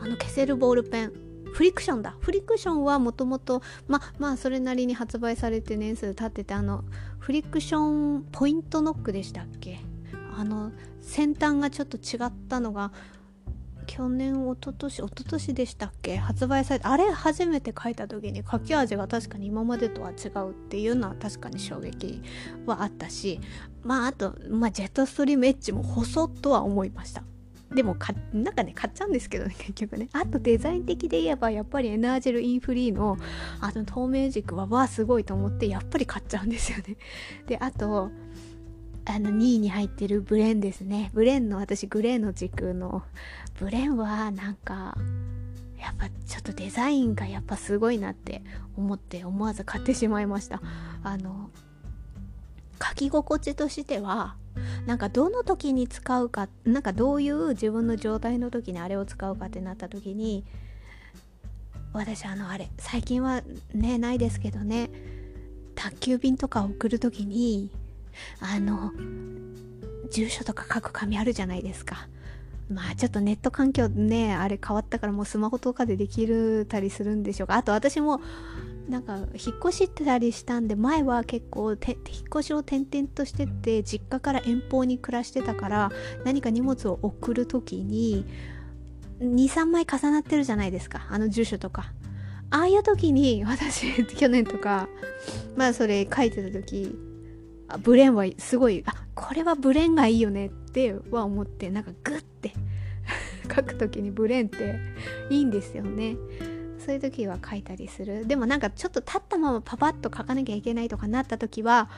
[0.00, 1.12] あの消せるボールペン。
[1.52, 2.16] フリクションだ。
[2.18, 6.84] フリクションはもともとままあそれなりに発売されて年数経っててあの
[7.20, 9.78] フリクションポイントノックでしたっけ？
[10.36, 12.90] あの先端がちょっと違ったのが
[13.86, 16.16] 去年一昨年一昨年でしたっけ？
[16.16, 22.22] 発売されてあれ初めて書いた時に書き味が確かに今までとは違うっていうのは確かに衝撃
[22.66, 23.40] はあったし
[23.82, 27.22] まああと、まあ、ジェットストリームエッジも細とは思いました。
[27.74, 30.08] でもかなんかね買っちゃうんですけどね 結局ね。
[30.12, 33.16] あとデザイン的で言えばやっぱりエナージェルインフリーの
[33.60, 36.96] あの透明軸はわあすごいと思ってやっぱり買っちゃうんですよね。
[37.46, 38.10] であと
[39.06, 41.10] あの2位に入ってるブレンですね。
[41.14, 43.02] ブレンの私グレーの軸の
[43.58, 44.96] ブレンはなんか
[45.78, 48.42] やっぱちょっとデザインがやっぱすごいなって
[48.76, 50.60] 思って思わず買ってしまいました。
[51.02, 51.50] あの
[52.82, 54.34] 書き心地としては
[54.86, 60.44] なんかどの時に使うかなんかどういう自分の状態の時にあれを使うかってなった時に
[61.92, 63.42] 私あのあれ最近は
[63.72, 64.90] ねないですけどね
[65.74, 67.70] 宅急便とか送る時に
[68.40, 68.92] あの
[70.10, 72.08] 住所とか書く紙あるじゃないですか。
[72.70, 77.56] まあちょっとネット環境ねあれ変わったからもうスマホとかでできるたりするんでしょうか。
[77.56, 78.20] あと私も
[78.88, 81.78] なんか引っ越してたりしたんで前は結構引っ
[82.28, 85.90] 越しを転々としてて実家から遠方に暮らしてたから
[86.24, 88.26] 何か荷物を送る時に
[89.20, 91.06] 23枚重なってるじゃないですか。
[91.10, 91.92] あの住所とか。
[92.50, 94.88] ああいう時に私去年とか
[95.56, 96.94] まあそれ書いてた時
[97.68, 102.52] あブレンはすごいあこれはブレンがいいよねっては思ってなんかグッて
[103.54, 104.78] 書く時にブレンって
[105.30, 106.16] いいんですよね。
[106.78, 108.26] そういう時は書いたりする。
[108.26, 111.88] でもなんかちょっと立ったままパパッと書かなきゃいけないとかなった時は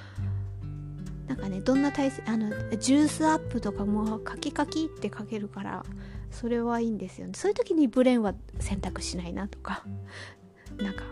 [1.27, 5.85] なんかねどんな体勢あのジュースアップとかもカキカキって書けるから
[6.31, 7.33] それはいいんですよね。
[7.35, 9.85] そういう時にブレンは選択しないなとか。
[10.79, 11.05] なんか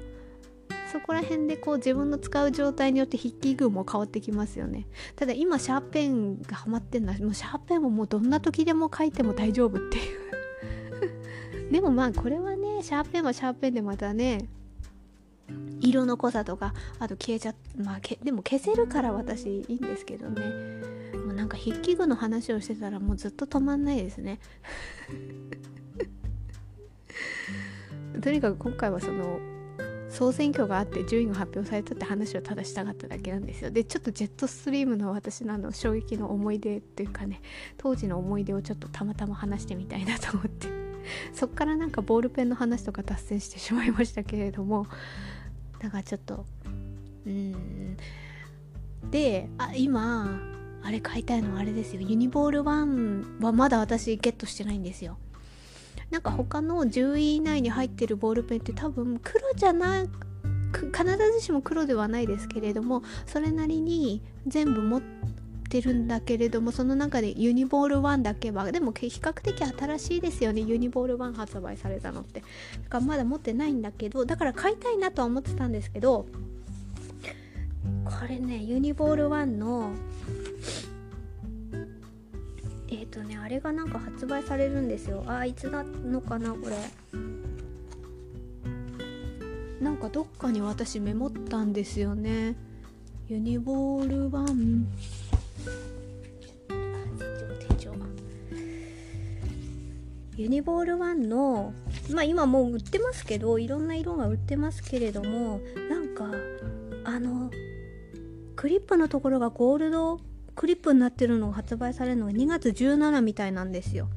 [0.95, 4.87] そこら辺でこう自分の使う状態によって筆記具も変わってきますよね。
[5.17, 11.67] ただ今シャーペンがハマってんのもうシャーペンをもうどんな時でも書いても大丈夫っていう。
[11.73, 14.49] でもまあこれはねシャーペンはシャーペンでまたね
[15.81, 20.43] 色の濃さとかあと消えちゃまあけでも消せるから私いいんですけどね。
[21.27, 24.39] もうなんか筆記具の話をしてたらもうずっと止まんないですね。
[28.23, 29.41] とにかく今回はその
[30.15, 33.73] 総選挙があって順位が発表されたって話をただしたかっただけなんですよ。
[33.73, 37.43] でちょっとジェットストリームの私のあの衝撃の思い出っていうかね
[37.77, 40.69] 当時の思い出をちょっとたまたま話してみたいなと思って。
[41.35, 44.87] そっからなんかボールペンの話とか脱線してしまいましたけれども
[45.79, 46.47] だからちょっと
[47.27, 47.97] うん。
[49.11, 50.41] であ今
[50.83, 52.03] あれ買いたいのはあれですよ。
[52.03, 55.19] ユニボール1はまだ私ゲットしてないんですよ。
[56.11, 60.05] なんか他の10位以内に入ってるボールペンって多分黒じゃな
[60.73, 65.03] く必ずしも黒ではないですけれどもそれなりに全部持っ
[65.69, 72.41] てるんだけれどもその中でユニボール1だけはでも比較的新しいですよねユニボール1発売されたのって。
[72.41, 72.47] だ
[72.89, 76.27] からまだ持ってないんだけどだから買いたいなとは思ってたんですけど
[78.05, 79.93] これねユニボール1の
[82.95, 85.25] えっ、ー、とねあれがなんか発売されるんですよ。
[85.27, 86.77] あいつなのかなこれ。
[89.81, 92.55] なんかどっかに私メモったんですよね。
[93.29, 94.85] ユニボール1
[100.37, 101.73] ユニボール1の
[102.13, 106.27] まあ今もう売ってますけどいろんな色が売ってますけれどもなんか
[107.05, 107.51] あの
[108.57, 110.21] クリップのところがゴールド
[110.55, 114.09] クリップになってるのが発売されるのが2月17みたいなんですよ。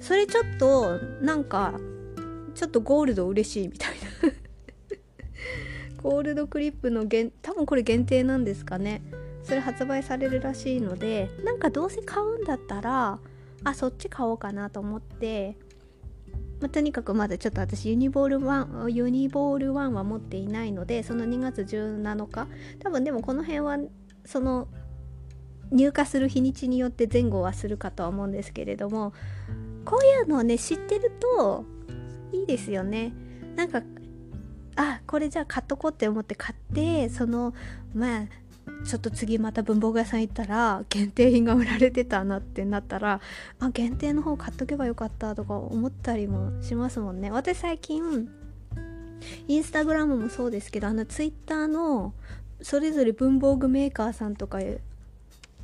[0.00, 1.74] それちょっとなんか
[2.54, 3.90] ちょっとゴールド嬉しいみたい
[4.22, 4.30] な。
[6.02, 9.02] ゴールドクリップの限多分これ限定なんですかね。
[9.42, 13.18] それ発売されるらしいのでなんかどうせ買うんだったら
[13.64, 15.56] あそっち買おうかなと思って、
[16.60, 22.46] まあ、とにかくまだちょっと私ユニボール1ユニボール1は持っていないのでその2月17日。
[22.78, 23.78] 多分でもこの辺は
[24.24, 24.68] その
[25.70, 29.12] 入荷する日にちによって前後はするかとは思うんですけれども
[29.84, 31.64] こういうのをね知ってると
[32.32, 33.12] いいですよね。
[33.56, 33.82] なんか
[34.76, 37.54] あこれじゃあ買っとこうって思って買ってその
[37.94, 38.26] まあ
[38.84, 43.20] ちょっと次また文房具屋さん行ったら限定品が売られてたなってなったら
[43.58, 47.30] あ限定の方買っとけばよかったとか思ったりもしますもんね。
[47.30, 48.28] 私最近
[49.48, 52.14] インスタグラムもそうですけどあのツイッターの
[52.62, 54.58] それぞれ文房具メーカーさんとか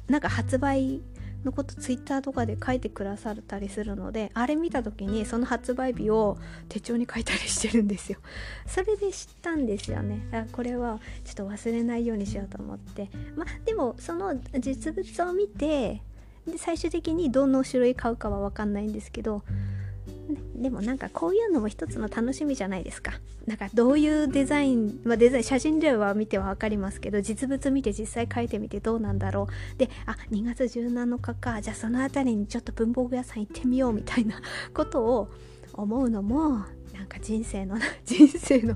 [0.08, 1.02] なんか発売
[1.44, 6.36] のことツイッターとかで書いてくださったりするのであれ見た時にその発売日を
[6.68, 8.18] 手帳に書いたりしてるんですよ。
[8.66, 10.26] それで知ったんですよね。
[10.32, 13.08] あこれはちょっと忘れないようにしようと思って。
[13.36, 16.02] まあでもその実物を見て
[16.46, 19.42] で最終的にどの種類買うかは分かんないんですけど
[20.56, 23.12] でもなんかこういうのも一つの楽しみじゃないですか。
[23.46, 29.78] なんかどういうデザイン、まあ、デザイン写真では見ては分かりますけど実物見て実際書いてみてどうなんだろう。
[29.78, 31.62] であ2月17日か。
[31.62, 34.40] じゃあその辺りにちょっと文房具屋さん行ってみようみたいな
[34.74, 35.28] ことを
[35.74, 36.64] 思うのも
[36.94, 38.74] なんか人生の 人生の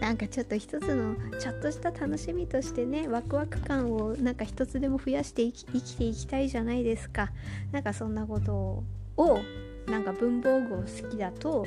[0.00, 7.32] なんかちょっと一つのちょっとした楽しみとしてねワクワク感をなんか一つでも増やして生きていきたいじゃないですか。
[7.72, 8.84] なんかそんなこと
[9.16, 9.40] を
[9.88, 11.64] なんか文房具を好きだと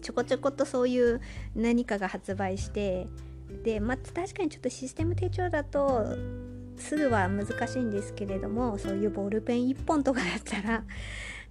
[0.00, 1.20] ちょこちょことそういう
[1.54, 3.06] 何かが発売して
[3.64, 6.16] でまあ確かにちょっとシステム手帳だと
[6.76, 10.84] すぐは難しいんですけれどもそういうボールペン1本とかだったら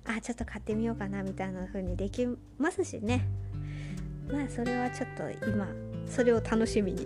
[0.06, 2.28] あちょっと買ってみようかなみたいな風にでき
[2.58, 3.28] ますしね。
[4.32, 5.68] まあそれはちょっと今
[6.08, 7.06] それを楽しみに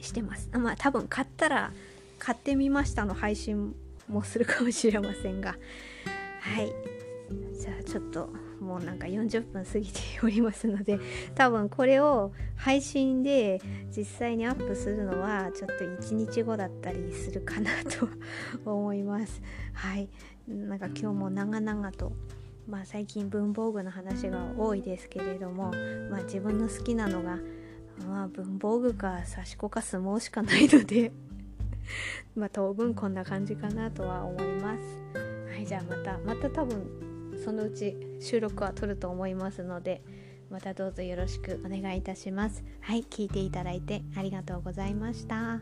[0.00, 0.50] してます。
[0.52, 1.72] まあ多分買ったら
[2.18, 3.74] 買ってみましたの配信
[4.06, 5.56] もするかもしれませんが。
[6.40, 6.72] はい。
[7.58, 8.30] じゃあちょっと
[8.60, 10.98] もうなんか40分過ぎておりますので
[11.34, 13.60] 多分これを配信で
[13.96, 18.08] 実際にアップするのはちょっと1日後だったりするかなと
[18.64, 19.40] 思います。
[19.72, 20.08] はい。
[20.48, 22.12] なんか今日も長々と
[22.68, 25.72] まあ最近文房具の話が多いですけれども
[26.10, 27.38] まあ自分の好きなのが
[28.06, 31.12] まあ文房具か刺し子か相撲しかないので
[32.34, 35.29] まあ当分こんな感じかなとは思います。
[35.60, 40.02] はいじゃあまたまた多分そのうち収録は撮ると思いますので
[40.48, 45.60] またどうぞよろしくお願いいたしますはい聞いていただいてありがとうございました。